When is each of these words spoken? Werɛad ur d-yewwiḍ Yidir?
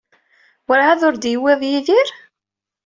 Werɛad 0.67 1.01
ur 1.07 1.15
d-yewwiḍ 1.17 1.61
Yidir? 1.69 2.09